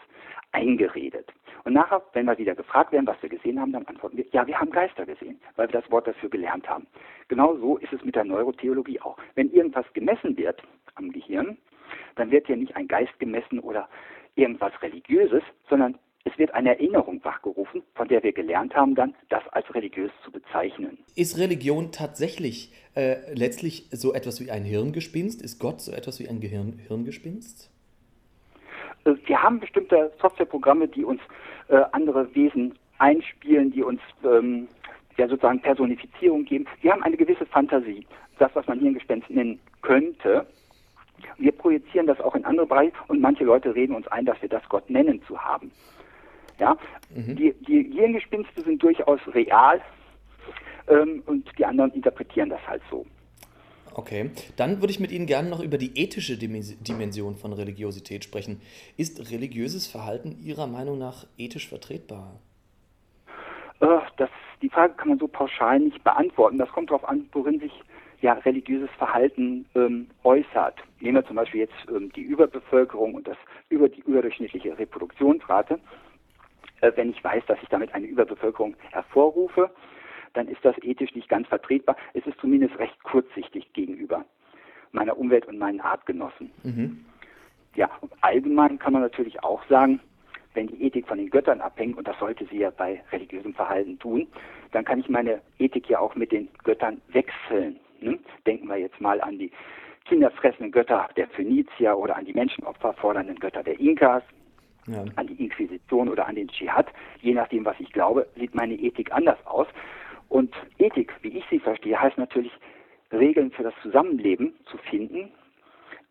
eingeredet. 0.53 1.33
Und 1.65 1.73
nachher, 1.73 2.03
wenn 2.13 2.27
wir 2.27 2.37
wieder 2.37 2.55
gefragt 2.55 2.93
werden, 2.93 3.07
was 3.07 3.21
wir 3.23 3.31
gesehen 3.31 3.59
haben, 3.61 3.73
dann 3.73 3.87
antworten 3.87 4.19
wir, 4.19 4.27
ja, 4.33 4.47
wir 4.47 4.59
haben 4.59 4.71
Geister 4.71 5.07
gesehen, 5.07 5.41
weil 5.57 5.69
wir 5.69 5.81
das 5.81 5.91
Wort 5.91 6.07
dafür 6.07 6.29
gelernt 6.29 6.69
haben. 6.69 6.87
Genau 7.29 7.57
so 7.57 7.79
ist 7.79 7.93
es 7.93 8.05
mit 8.05 8.15
der 8.15 8.25
Neurotheologie 8.25 9.01
auch. 9.01 9.17
Wenn 9.35 9.51
irgendwas 9.51 9.91
gemessen 9.95 10.37
wird 10.37 10.63
am 10.97 11.13
Gehirn, 11.13 11.57
dann 12.17 12.31
wird 12.31 12.49
ja 12.49 12.57
nicht 12.57 12.77
ein 12.77 12.89
Geist 12.89 13.19
gemessen 13.19 13.59
oder 13.61 13.89
irgendwas 14.35 14.73
Religiöses, 14.83 15.43
sondern 15.69 15.99
es 16.25 16.39
wird 16.39 16.53
eine 16.55 16.71
Erinnerung 16.71 17.25
wachgerufen, 17.25 17.83
von 17.95 18.09
der 18.09 18.23
wir 18.23 18.33
gelernt 18.33 18.75
haben, 18.75 18.95
dann 18.95 19.15
das 19.29 19.43
als 19.53 19.73
religiös 19.75 20.11
zu 20.25 20.31
bezeichnen. 20.31 20.99
Ist 21.15 21.39
Religion 21.39 21.91
tatsächlich 21.93 22.73
äh, 22.95 23.17
letztlich 23.35 23.89
so 23.91 24.13
etwas 24.13 24.41
wie 24.41 24.51
ein 24.51 24.65
Hirngespinst? 24.65 25.43
Ist 25.43 25.59
Gott 25.59 25.81
so 25.81 25.93
etwas 25.93 26.21
wie 26.21 26.29
ein 26.29 26.41
Gehirn 26.41 26.81
Hirngespinst? 26.87 27.71
Äh, 29.05 29.15
wir 29.27 29.43
haben 29.43 29.61
bestimmte 29.61 30.13
Softwareprogramme, 30.21 30.89
die 30.89 31.05
uns 31.05 31.21
äh, 31.69 31.83
andere 31.93 32.35
Wesen 32.35 32.75
einspielen, 32.99 33.71
die 33.71 33.83
uns 33.83 34.01
ähm, 34.25 34.69
ja 35.17 35.29
sozusagen 35.29 35.61
Personifizierung 35.61 36.45
geben. 36.45 36.67
Wir 36.81 36.93
haben 36.93 37.03
eine 37.03 37.17
gewisse 37.17 37.47
Fantasie, 37.47 38.07
das, 38.39 38.51
was 38.55 38.67
man 38.67 38.81
Hirngespenst 38.81 39.31
nennen 39.31 39.61
könnte. 39.83 40.47
Wir 41.37 41.53
projizieren 41.53 42.07
das 42.07 42.21
auch 42.21 42.35
in 42.35 42.45
andere 42.45 42.67
Bereiche 42.67 42.93
und 43.09 43.21
manche 43.21 43.45
Leute 43.45 43.75
reden 43.75 43.95
uns 43.95 44.07
ein, 44.09 44.25
dass 44.25 44.41
wir 44.41 44.49
das 44.49 44.63
Gott 44.69 44.89
nennen 44.89 45.21
zu 45.27 45.41
haben. 45.41 45.73
Ja? 46.59 46.77
Mhm. 47.15 47.37
Die, 47.37 47.55
die 47.67 47.91
Hirngespinste 47.93 48.63
sind 48.63 48.83
durchaus 48.83 49.21
real 49.35 49.81
ähm, 50.89 51.23
und 51.27 51.49
die 51.59 51.65
anderen 51.65 51.93
interpretieren 51.93 52.51
das 52.51 52.67
halt 52.67 52.83
so. 52.91 53.07
Okay, 53.95 54.31
dann 54.57 54.81
würde 54.81 54.93
ich 54.93 55.01
mit 55.01 55.11
Ihnen 55.11 55.27
gerne 55.27 55.49
noch 55.49 55.61
über 55.61 55.77
die 55.77 55.99
ethische 56.01 56.39
Dimension 56.39 57.35
von 57.35 57.53
Religiosität 57.53 58.23
sprechen. 58.23 58.61
Ist 58.97 59.33
religiöses 59.33 59.89
Verhalten 59.89 60.37
Ihrer 60.41 60.69
Meinung 60.69 60.99
nach 60.99 61.27
ethisch 61.37 61.69
vertretbar? 61.69 62.39
Äh, 63.81 63.87
das, 64.17 64.31
die 64.63 64.69
Frage 64.69 64.95
kann 64.95 65.09
man 65.09 65.19
so 65.19 65.27
pauschal 65.27 65.81
nicht 65.81 66.03
beantworten. 66.05 66.59
Das 66.59 66.69
kommt 66.69 66.91
darauf 66.91 67.09
an, 67.09 67.29
worin 67.33 67.59
sich 67.59 67.73
ja, 68.21 68.35
religiöses 68.35 68.91
Verhalten 68.99 69.67
ähm, 69.75 70.09
äußert. 70.25 70.77
Nehmen 71.01 71.17
wir 71.17 71.27
zum 71.27 71.37
Beispiel 71.37 71.61
jetzt 71.61 71.75
ähm, 71.89 72.13
die 72.15 72.23
Überbevölkerung 72.23 73.15
und 73.15 73.29
das 73.29 73.37
über 73.69 73.89
die 73.89 74.01
überdurchschnittliche 74.01 74.77
Reproduktionsrate. 74.79 75.79
Äh, 76.81 76.93
wenn 76.97 77.11
ich 77.11 77.23
weiß, 77.23 77.45
dass 77.47 77.59
ich 77.63 77.69
damit 77.69 77.95
eine 77.95 78.07
Überbevölkerung 78.07 78.77
hervorrufe, 78.91 79.71
dann 80.35 80.49
ist 80.49 80.65
das 80.65 80.77
ethisch 80.83 81.15
nicht 81.15 81.29
ganz 81.29 81.49
vertretbar. 81.49 81.97
Es 82.15 82.27
ist 82.27 82.39
zumindest 82.41 82.79
recht 82.79 83.03
kurzsichtig 83.03 83.73
gegenüber 83.73 84.25
meiner 84.93 85.19
Umwelt 85.19 85.47
und 85.47 85.59
meinen 85.59 85.81
Artgenossen. 85.81 86.51
Mhm. 86.63 87.05
Ja, 87.75 87.91
allgemein 88.21 88.79
kann 88.79 88.93
man 88.93 89.03
natürlich 89.03 89.43
auch 89.43 89.63
sagen, 89.69 90.01
wenn 90.55 90.67
die 90.67 90.83
Ethik 90.83 91.07
von 91.07 91.19
den 91.19 91.31
Göttern 91.31 91.61
abhängt, 91.61 91.97
und 91.99 92.09
das 92.09 92.19
sollte 92.19 92.47
sie 92.47 92.59
ja 92.59 92.71
bei 92.71 93.03
religiösem 93.13 93.55
Verhalten 93.55 93.99
tun, 93.99 94.27
dann 94.73 94.85
kann 94.85 95.01
ich 95.01 95.09
meine 95.09 95.41
Ethik 95.59 95.89
ja 95.89 96.01
auch 96.01 96.15
mit 96.15 96.33
den 96.33 96.49
Göttern 96.65 97.01
wechseln. 97.09 97.79
Ne? 98.01 98.19
Denken 98.47 98.69
wir 98.69 98.79
jetzt 98.79 99.01
mal 99.01 99.21
an 99.21 99.39
die 99.39 99.53
kinderfressenden 100.07 100.73
Götter 100.73 101.09
der 101.17 101.29
Phönizier 101.29 101.97
oder 101.97 102.17
an 102.17 102.25
die 102.25 102.33
Menschenopfer 102.33 102.95
fordernden 102.95 103.39
Götter 103.39 103.63
der 103.63 103.79
Inkas, 103.79 104.23
ja. 104.89 105.05
an 105.17 105.27
die 105.27 105.45
Inquisition 105.45 106.09
oder 106.09 106.27
an 106.27 106.35
den 106.35 106.49
Dschihad. 106.49 106.87
Je 107.21 107.35
nachdem, 107.35 107.65
was 107.65 107.79
ich 107.79 107.93
glaube, 107.93 108.27
sieht 108.37 108.55
meine 108.55 108.75
Ethik 108.75 109.13
anders 109.13 109.39
aus. 109.47 109.67
Und 110.29 110.55
Ethik, 110.79 111.13
wie 111.23 111.39
ich 111.39 111.45
sie 111.51 111.59
verstehe, 111.59 112.01
heißt 112.01 112.19
natürlich, 112.19 112.53
Regeln 113.13 113.51
für 113.51 113.63
das 113.63 113.75
Zusammenleben 113.83 114.55
zu 114.71 114.77
finden, 114.77 115.31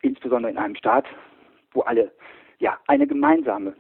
insbesondere 0.02 0.52
in 0.52 0.58
einem 0.58 0.76
Staat, 0.76 1.06
wo 1.72 1.82
alle 1.82 2.12
ja 2.60 2.78
eine 2.88 3.06
gemeinsame 3.06 3.76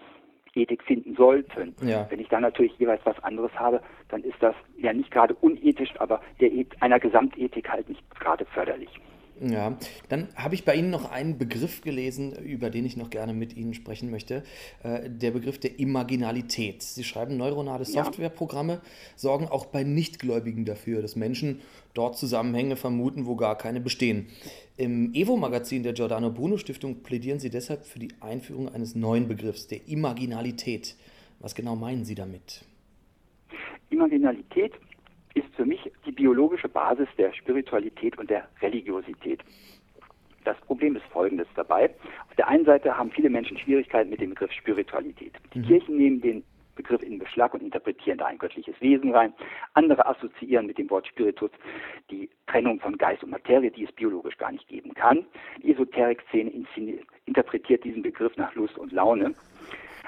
Ethik 0.54 0.84
finden 0.84 1.16
sollten. 1.16 1.76
Ja. 1.82 2.06
Wenn 2.10 2.20
ich 2.20 2.28
dann 2.30 2.42
natürlich 2.42 2.78
jeweils 2.78 3.02
was 3.06 3.22
anderes 3.24 3.52
habe, 3.58 3.82
dann 4.10 4.24
ist 4.24 4.42
das 4.42 4.56
ja 4.78 4.94
nicht 4.94 5.12
gerade 5.12 5.34
unethisch, 5.36 5.94
aber 6.00 6.22
der, 6.40 6.52
einer 6.80 7.00
Gesamtethik 7.00 7.70
halt 7.70 7.90
nicht 7.90 8.04
gerade 8.20 8.46
förderlich. 8.46 8.90
Ja, 9.40 9.78
dann 10.10 10.30
habe 10.36 10.56
ich 10.56 10.66
bei 10.66 10.76
Ihnen 10.76 10.90
noch 10.90 11.12
einen 11.12 11.38
Begriff 11.38 11.82
gelesen, 11.82 12.34
über 12.36 12.70
den 12.72 12.86
ich 12.86 12.98
noch 12.98 13.12
gerne 13.12 13.34
mit 13.34 13.56
Ihnen 13.56 13.76
sprechen 13.76 14.10
möchte. 14.10 14.44
Äh, 14.84 15.10
der 15.10 15.32
Begriff 15.32 15.60
der 15.60 15.80
Imaginalität. 15.80 16.82
Sie 16.82 17.04
schreiben, 17.04 17.38
neuronale 17.38 17.86
Softwareprogramme 17.86 18.82
sorgen 19.16 19.48
auch 19.48 19.66
bei 19.66 19.84
Nichtgläubigen 19.84 20.66
dafür, 20.66 21.02
dass 21.02 21.16
Menschen 21.16 21.62
dort 21.94 22.18
Zusammenhänge 22.18 22.76
vermuten, 22.76 23.28
wo 23.28 23.36
gar 23.36 23.58
keine 23.58 23.80
bestehen. 23.80 24.28
Im 24.76 25.14
Evo-Magazin 25.14 25.84
der 25.84 25.94
Giordano 25.94 26.32
Bruno 26.32 26.58
Stiftung 26.58 27.04
plädieren 27.04 27.40
Sie 27.40 27.50
deshalb 27.50 27.86
für 27.86 28.00
die 28.00 28.14
Einführung 28.20 28.70
eines 28.70 28.96
neuen 28.96 29.28
Begriffs, 29.28 29.68
der 29.68 29.88
Imaginalität. 29.88 30.96
Was 31.40 31.54
genau 31.54 31.76
meinen 31.76 32.06
Sie 32.06 32.16
damit? 32.16 32.66
Imaginalität 33.90 34.74
ist 35.34 35.48
für 35.56 35.66
mich 35.66 35.92
die 36.06 36.12
biologische 36.12 36.70
Basis 36.70 37.08
der 37.18 37.34
Spiritualität 37.34 38.18
und 38.18 38.30
der 38.30 38.48
Religiosität. 38.62 39.42
Das 40.44 40.58
Problem 40.62 40.96
ist 40.96 41.06
folgendes 41.08 41.48
dabei. 41.56 41.90
Auf 42.30 42.36
der 42.38 42.48
einen 42.48 42.66
Seite 42.66 42.98
haben 42.98 43.12
viele 43.12 43.30
Menschen 43.30 43.58
Schwierigkeiten 43.58 44.10
mit 44.10 44.22
dem 44.22 44.30
Begriff 44.30 44.52
Spiritualität. 44.54 45.34
Die 45.54 45.60
mhm. 45.60 45.64
Kirchen 45.64 45.98
nehmen 45.98 46.22
den 46.22 46.44
Begriff 46.78 47.02
in 47.02 47.20
Beschlag 47.20 47.54
und 47.54 47.62
interpretieren 47.62 48.20
da 48.20 48.28
ein 48.28 48.38
göttliches 48.38 48.80
Wesen 48.80 49.14
rein. 49.14 49.34
Andere 49.74 50.06
assoziieren 50.06 50.68
mit 50.68 50.78
dem 50.78 50.90
Wort 50.90 51.08
Spiritus 51.08 51.52
die 52.10 52.30
Trennung 52.46 52.80
von 52.80 52.98
Geist 52.98 53.24
und 53.24 53.32
Materie, 53.32 53.72
die 53.72 53.84
es 53.84 53.92
biologisch 53.92 54.38
gar 54.38 54.52
nicht 54.52 54.68
geben 54.70 54.94
kann. 54.94 55.26
Die 55.62 55.74
Esoterik-Szene 55.74 56.52
interpretiert 57.26 57.84
diesen 57.84 58.04
Begriff 58.04 58.38
nach 58.38 58.56
Lust 58.56 58.78
und 58.78 58.94
Laune. 58.94 59.34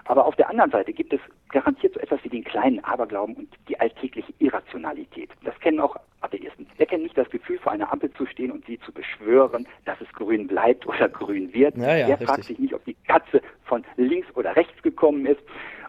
Aber 0.06 0.26
auf 0.26 0.36
der 0.36 0.50
anderen 0.50 0.72
Seite 0.72 0.94
gibt 0.94 1.14
es 1.14 1.20
garantiert 1.50 1.94
so 1.94 2.00
etwas 2.00 2.24
wie 2.24 2.30
den 2.30 2.44
kleinen 2.44 2.84
Aberglauben 2.84 3.36
und 3.36 3.50
die 3.68 3.80
alltägliche 3.80 4.34
Irrationalität. 4.40 5.30
Das 5.44 5.60
kennen 5.60 5.80
auch 5.80 5.96
Atheisten. 6.22 6.68
Wer 6.78 6.86
kennt 6.86 7.04
nicht 7.04 7.18
das 7.18 7.30
Gefühl, 7.30 7.58
vor 7.60 7.72
einer 7.72 7.92
Ampel 7.92 8.12
zu 8.14 8.26
stehen 8.26 8.52
und 8.52 8.66
sie 8.66 8.80
zu 8.80 8.92
beschwören, 8.92 9.68
dass 9.86 10.00
es 10.02 10.12
grün 10.14 10.48
bleibt 10.48 10.86
oder 10.88 11.10
grün 11.10 11.54
wird? 11.54 11.76
Ja, 11.78 11.96
ja, 11.96 12.08
Wer 12.08 12.18
fragt 12.18 12.44
sich 12.44 12.60
nicht, 12.60 12.74
ob 12.74 12.84
die 12.86 12.96
Katze 13.08 13.42
von 13.66 13.84
links 13.98 14.28
oder 14.36 14.56
rechts 14.56 14.82
gekommen 14.84 15.26
ist? 15.26 15.42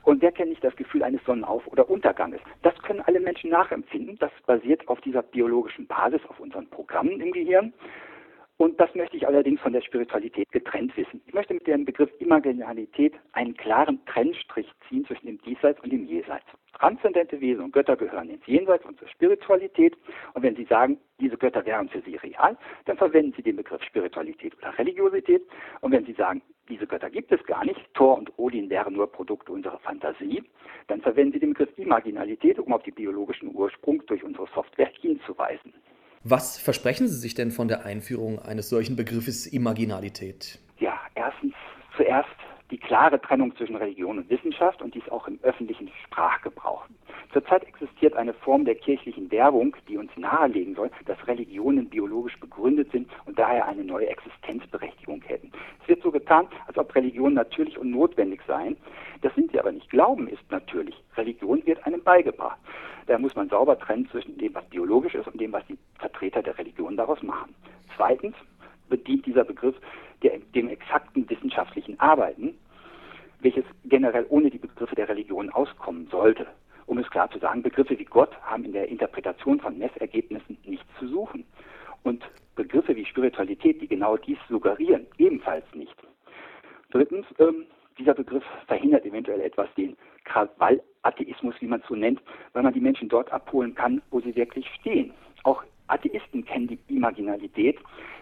Und 0.02 0.23
wer 0.23 0.33
kennt 0.33 0.50
nicht 0.50 0.64
das 0.64 0.75
Gefühl 0.76 1.02
eines 1.02 1.23
Sonnenauf- 1.25 1.67
oder 1.67 1.88
Unterganges? 1.90 2.40
Das 2.62 2.75
können 2.83 3.02
alle 3.02 3.21
Menschen 3.21 3.50
nachempfinden. 3.50 4.17
Das 4.19 4.31
basiert 4.47 4.88
auf 4.88 5.00
dieser 5.02 5.23
biologischen 5.23 5.87
Basis, 5.87 6.21
auf 6.29 6.40
unseren 6.40 6.69
Programmen 6.69 7.21
im 7.21 7.33
Gehirn. 7.33 7.73
Und 8.61 8.79
das 8.79 8.95
möchte 8.95 9.17
ich 9.17 9.26
allerdings 9.26 9.59
von 9.62 9.73
der 9.73 9.81
Spiritualität 9.81 10.52
getrennt 10.52 10.95
wissen. 10.95 11.23
Ich 11.26 11.33
möchte 11.33 11.55
mit 11.55 11.67
dem 11.67 11.87
Begriff 11.87 12.11
Imaginalität 12.19 13.14
einen 13.33 13.57
klaren 13.57 14.05
Trennstrich 14.05 14.71
ziehen 14.87 15.07
zwischen 15.07 15.25
dem 15.25 15.40
Diesseits 15.40 15.81
und 15.81 15.90
dem 15.90 16.05
Jenseits. 16.05 16.45
Transzendente 16.75 17.40
Wesen 17.40 17.64
und 17.64 17.73
Götter 17.73 17.97
gehören 17.97 18.29
ins 18.29 18.47
Jenseits 18.47 18.85
und 18.85 18.99
zur 18.99 19.09
Spiritualität. 19.09 19.97
Und 20.35 20.43
wenn 20.43 20.57
Sie 20.57 20.64
sagen, 20.64 20.99
diese 21.21 21.38
Götter 21.38 21.64
wären 21.64 21.88
für 21.88 22.02
Sie 22.02 22.17
real, 22.17 22.55
dann 22.85 22.99
verwenden 22.99 23.33
Sie 23.35 23.43
den 23.43 23.57
Begriff 23.57 23.83
Spiritualität 23.83 24.55
oder 24.59 24.76
Religiosität. 24.76 25.43
Und 25.81 25.93
wenn 25.93 26.05
Sie 26.05 26.12
sagen, 26.12 26.43
diese 26.69 26.87
Götter 26.87 27.09
gibt 27.09 27.33
es 27.33 27.43
gar 27.47 27.64
nicht, 27.64 27.81
Thor 27.95 28.19
und 28.19 28.31
Odin 28.38 28.69
wären 28.69 28.93
nur 28.93 29.11
Produkte 29.11 29.52
unserer 29.52 29.79
Fantasie, 29.79 30.43
dann 30.88 31.00
verwenden 31.00 31.33
Sie 31.33 31.40
den 31.40 31.55
Begriff 31.55 31.79
Imaginalität, 31.79 32.59
um 32.59 32.75
auf 32.75 32.83
den 32.83 32.95
biologischen 32.95 33.55
Ursprung 33.55 34.05
durch 34.05 34.23
unsere 34.23 34.47
Software 34.49 34.90
hinzuweisen. 35.00 35.73
Was 36.23 36.59
versprechen 36.59 37.09
Sie 37.09 37.17
sich 37.17 37.33
denn 37.33 37.50
von 37.50 37.67
der 37.67 37.87
Einführung 37.87 38.41
eines 38.41 38.69
solchen 38.69 38.95
Begriffes 38.95 39.47
Imaginalität? 39.47 40.59
Ja, 40.79 41.00
erstens 41.15 41.55
zuerst 41.97 42.29
die 42.71 42.77
klare 42.77 43.19
Trennung 43.19 43.57
zwischen 43.57 43.75
Religion 43.77 44.19
und 44.19 44.29
Wissenschaft 44.29 44.83
und 44.83 44.95
dies 44.95 45.09
auch 45.09 45.27
im 45.27 45.39
öffentlichen 45.43 45.91
Sprachgebrauch. 46.05 46.85
Zurzeit 47.33 47.65
existiert 47.65 48.15
eine 48.15 48.35
Form 48.35 48.65
der 48.65 48.75
kirchlichen 48.75 49.31
Werbung, 49.31 49.77
die 49.89 49.97
uns 49.97 50.11
nahelegen 50.17 50.75
soll, 50.75 50.91
dass 51.07 51.29
Religionen 51.29 51.89
biologisch 51.89 52.39
begründet 52.41 52.91
sind 52.91 53.09
und 53.25 53.39
daher 53.39 53.67
eine 53.67 53.85
neue 53.85 54.09
Existenzberechtigung 54.09 55.23
hätten. 55.23 55.53
Es 55.83 55.89
wird 55.89 56.03
so 56.03 56.11
getan, 56.11 56.49
als 56.67 56.77
ob 56.77 56.93
Religionen 56.95 57.35
natürlich 57.35 57.79
und 57.79 57.91
notwendig 57.91 58.41
seien. 58.49 58.77
Das 59.23 59.33
sind 59.37 59.53
sie 59.53 59.61
aber 59.61 59.71
nicht. 59.71 59.89
Glauben 59.91 60.27
ist 60.27 60.43
natürlich. 60.51 61.01
Religion 61.17 61.65
wird 61.67 61.87
einem 61.87 62.03
beigebracht. 62.03 62.59
Da 63.07 63.17
muss 63.19 63.37
man 63.37 63.49
sauber 63.49 63.79
trennen 63.79 64.09
zwischen 64.11 64.37
dem, 64.39 64.55
was 64.55 64.65
biologisch 64.67 65.15
ist 65.15 65.29
und 65.29 65.41
dem, 65.41 65.53
was 65.53 65.65
die 65.67 65.79
Vertreter 65.99 66.43
der 66.43 66.59
Religion 66.59 66.97
daraus 66.97 67.23
machen. 67.23 67.55
Zweitens 67.97 68.35
bedient 68.89 69.25
dieser 69.27 69.45
Begriff 69.45 69.77
der, 70.23 70.39
dem 70.55 70.69
exakten 70.69 71.29
wissenschaftlichen 71.31 71.99
Arbeiten, 72.01 72.59
welches 73.41 73.65
generell 73.85 74.27
ohne 74.29 74.51
die 74.51 74.59
Begriffe 74.59 74.97
der 74.97 75.09
Religion 75.09 75.49
auskommen 75.51 76.09
sollte. 76.11 76.47
Um 76.90 76.99
es 76.99 77.09
klar 77.09 77.30
zu 77.30 77.38
sagen, 77.38 77.62
Begriffe 77.62 77.97
wie 77.97 78.04
Gott 78.04 78.37
haben 78.42 78.64
in 78.64 78.73
der 78.73 78.88
Interpretation 78.88 79.61
von 79.61 79.78
Messergebnissen 79.78 80.59
nichts 80.64 80.88
zu 80.99 81.06
suchen. 81.06 81.44
Und 82.02 82.28
Begriffe 82.56 82.97
wie 82.97 83.04
Spiritualität, 83.04 83.80
die 83.80 83.87
genau 83.87 84.16
dies 84.16 84.38
suggerieren, 84.49 85.06
ebenfalls 85.16 85.64
nicht. 85.73 85.94
Drittens, 86.90 87.26
ähm, 87.38 87.66
dieser 87.97 88.14
Begriff 88.14 88.42
verhindert 88.66 89.04
eventuell 89.04 89.40
etwas 89.40 89.68
den 89.76 89.97
Krawall-Atheismus, 90.25 91.54
wie 91.61 91.68
man 91.68 91.80
es 91.80 91.87
so 91.87 91.94
nennt, 91.94 92.20
weil 92.54 92.64
man 92.64 92.75
die 92.75 92.80
Menschen 92.80 93.09
dort 93.09 93.32
abholen 93.32 93.73
kann, 93.76 94.02
wo 94.11 94.20
sie 94.20 94.35
wirklich 94.35 94.66
stehen. 94.80 95.12
Auch 95.44 95.62
Atheisten 95.87 96.44
kennen 96.44 96.66
die 96.66 96.78
Imaginalität, 96.88 97.78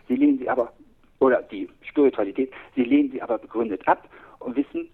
sie 0.08 0.16
lehnen 0.16 0.40
sie 0.40 0.50
aber, 0.50 0.74
oder 1.20 1.40
die 1.40 1.70
Spiritualität, 1.80 2.52
sie 2.74 2.84
lehnen 2.84 3.12
sie 3.12 3.22
aber 3.22 3.38
begründet 3.38 3.88
ab 3.88 4.10
und 4.40 4.56
wissen, 4.56 4.90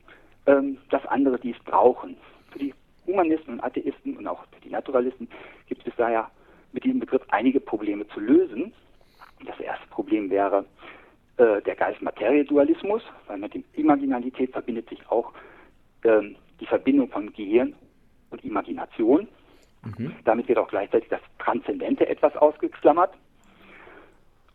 ähm, 0.46 0.78
dass 0.90 1.04
andere 1.06 1.40
dies 1.40 1.56
brauchen. 1.64 2.16
Humanisten 3.14 3.54
und 3.54 3.60
Atheisten 3.60 4.16
und 4.16 4.26
auch 4.26 4.44
für 4.52 4.60
die 4.60 4.70
Naturalisten 4.70 5.28
gibt 5.68 5.86
es 5.86 5.94
daher 5.96 6.30
mit 6.72 6.84
diesem 6.84 6.98
Begriff 6.98 7.22
einige 7.28 7.60
Probleme 7.60 8.06
zu 8.08 8.20
lösen. 8.20 8.72
Das 9.46 9.58
erste 9.60 9.86
Problem 9.88 10.30
wäre 10.30 10.64
äh, 11.36 11.62
der 11.62 11.76
Geist-Materie-Dualismus, 11.76 13.02
weil 13.28 13.38
mit 13.38 13.54
dem 13.54 13.64
Imaginalität 13.74 14.50
verbindet 14.50 14.88
sich 14.88 14.98
auch 15.08 15.32
ähm, 16.04 16.36
die 16.60 16.66
Verbindung 16.66 17.08
von 17.08 17.32
Gehirn 17.32 17.74
und 18.30 18.44
Imagination. 18.44 19.28
Mhm. 19.84 20.12
Damit 20.24 20.48
wird 20.48 20.58
auch 20.58 20.68
gleichzeitig 20.68 21.08
das 21.08 21.20
Transzendente 21.38 22.08
etwas 22.08 22.34
ausgeklammert. 22.36 23.14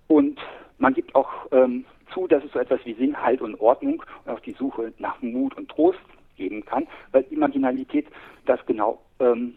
Und 0.07 0.39
man 0.79 0.93
gibt 0.93 1.15
auch 1.15 1.29
ähm, 1.51 1.85
zu, 2.13 2.27
dass 2.27 2.43
es 2.43 2.51
so 2.51 2.59
etwas 2.59 2.83
wie 2.83 2.95
Sinn, 2.95 3.21
Halt 3.21 3.41
und 3.41 3.59
Ordnung 3.61 4.03
und 4.25 4.31
auch 4.33 4.39
die 4.41 4.53
Suche 4.53 4.91
nach 4.97 5.21
Mut 5.21 5.55
und 5.55 5.69
Trost 5.69 5.99
geben 6.39 6.65
kann, 6.65 6.87
weil 7.11 7.25
Imaginalität 7.29 8.07
das 8.45 8.59
genau 8.65 8.99
ähm, 9.19 9.55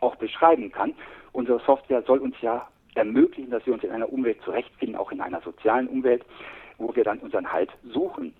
auch 0.00 0.16
beschreiben 0.16 0.72
kann. 0.72 0.94
Unsere 1.32 1.60
Software 1.60 2.02
soll 2.02 2.20
uns 2.20 2.36
ja 2.40 2.66
ermöglichen, 2.94 3.50
dass 3.50 3.66
wir 3.66 3.74
uns 3.74 3.84
in 3.84 3.90
einer 3.90 4.10
Umwelt 4.10 4.40
zurechtfinden, 4.42 4.96
auch 4.96 5.12
in 5.12 5.20
einer 5.20 5.40
sozialen 5.42 5.88
Umwelt, 5.88 6.24
wo 6.78 6.94
wir 6.94 7.04
dann 7.04 7.18
unseren 7.18 7.52
Halt 7.52 7.70
suchen. 7.84 8.32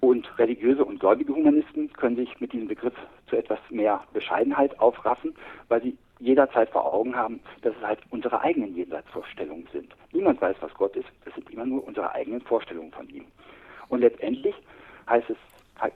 Und 0.00 0.38
religiöse 0.38 0.84
und 0.84 0.98
gläubige 0.98 1.34
Humanisten 1.34 1.92
können 1.92 2.16
sich 2.16 2.40
mit 2.40 2.52
diesem 2.52 2.68
Begriff 2.68 2.94
zu 3.26 3.36
etwas 3.36 3.58
mehr 3.68 4.02
Bescheidenheit 4.14 4.78
aufraffen, 4.80 5.34
weil 5.68 5.82
sie 5.82 5.98
jederzeit 6.20 6.70
vor 6.70 6.92
Augen 6.92 7.16
haben, 7.16 7.40
dass 7.62 7.74
es 7.76 7.86
halt 7.86 8.00
unsere 8.10 8.40
eigenen 8.40 8.74
Jenseitsvorstellungen 8.74 9.68
sind. 9.72 9.94
Niemand 10.12 10.40
weiß, 10.40 10.56
was 10.60 10.72
Gott 10.74 10.96
ist, 10.96 11.08
das 11.24 11.34
sind 11.34 11.50
immer 11.50 11.66
nur 11.66 11.86
unsere 11.86 12.12
eigenen 12.14 12.40
Vorstellungen 12.40 12.92
von 12.92 13.08
ihm. 13.10 13.26
Und 13.88 14.00
letztendlich 14.00 14.54
heißt 15.08 15.28
es, 15.28 15.36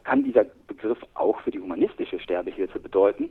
kann 0.05 0.25
dieser 0.25 0.45
Begriff 0.67 0.99
auch 1.15 1.41
für 1.41 1.51
die 1.51 1.61
humanistische 1.61 2.19
Sterbehilfe 2.19 2.79
bedeuten, 2.79 3.31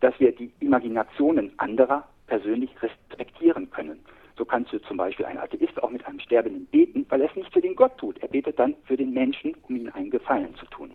dass 0.00 0.18
wir 0.18 0.32
die 0.32 0.50
Imaginationen 0.60 1.52
anderer 1.58 2.06
persönlich 2.26 2.70
respektieren 2.82 3.70
können. 3.70 4.00
So 4.36 4.44
kannst 4.44 4.72
du 4.72 4.78
zum 4.78 4.96
Beispiel 4.96 5.26
ein 5.26 5.38
Atheist 5.38 5.82
auch 5.82 5.90
mit 5.90 6.06
einem 6.06 6.20
Sterbenden 6.20 6.66
beten, 6.66 7.04
weil 7.08 7.20
er 7.20 7.28
es 7.28 7.36
nicht 7.36 7.52
für 7.52 7.60
den 7.60 7.76
Gott 7.76 7.98
tut. 7.98 8.18
Er 8.22 8.28
betet 8.28 8.58
dann 8.58 8.74
für 8.84 8.96
den 8.96 9.12
Menschen, 9.12 9.54
um 9.68 9.76
ihm 9.76 9.90
einen 9.92 10.10
Gefallen 10.10 10.54
zu 10.56 10.64
tun. 10.66 10.92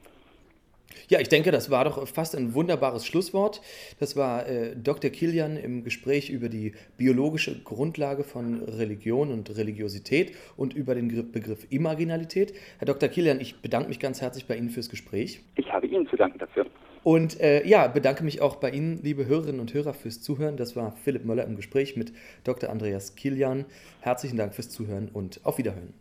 Ja, 1.10 1.20
ich 1.20 1.30
denke, 1.30 1.52
das 1.52 1.70
war 1.70 1.86
doch 1.86 2.08
fast 2.08 2.36
ein 2.36 2.54
wunderbares 2.54 3.06
Schlusswort. 3.06 3.62
Das 4.00 4.16
war 4.16 4.48
äh, 4.48 4.76
Dr. 4.76 5.10
Kilian 5.12 5.58
im 5.58 5.84
Gespräch 5.84 6.30
über 6.30 6.50
die 6.50 6.74
biologische 6.98 7.62
Grundlage 7.64 8.24
von 8.24 8.62
Religion 8.64 9.32
und 9.32 9.56
Religiosität 9.56 10.34
und 10.58 10.74
über 10.74 10.96
den 10.96 11.32
Begriff 11.32 11.68
Imaginalität. 11.70 12.54
Herr 12.80 12.86
Dr. 12.86 13.10
Kilian, 13.10 13.40
ich 13.40 13.62
bedanke 13.62 13.90
mich 13.90 14.00
ganz 14.00 14.22
herzlich 14.22 14.46
bei 14.46 14.56
Ihnen 14.56 14.70
fürs 14.70 14.90
Gespräch. 14.90 15.42
Ich 15.56 15.72
habe 15.72 15.88
Ihnen 15.88 16.08
zu 16.08 16.16
danken 16.16 16.40
dafür. 16.40 16.66
Und 17.04 17.40
äh, 17.40 17.64
ja, 17.68 17.88
bedanke 17.88 18.24
mich 18.24 18.42
auch 18.42 18.56
bei 18.56 18.72
Ihnen, 18.72 19.00
liebe 19.04 19.28
Hörerinnen 19.28 19.62
und 19.62 19.74
Hörer, 19.76 19.94
fürs 19.94 20.22
Zuhören. 20.22 20.58
Das 20.58 20.76
war 20.76 20.96
Philipp 21.04 21.24
Möller 21.24 21.46
im 21.46 21.56
Gespräch 21.56 21.96
mit 21.96 22.12
Dr. 22.44 22.72
Andreas 22.72 23.16
Kilian. 23.16 23.66
Herzlichen 24.02 24.38
Dank 24.38 24.56
fürs 24.56 24.72
Zuhören 24.72 25.10
und 25.14 25.40
auf 25.44 25.60
Wiederhören. 25.60 25.94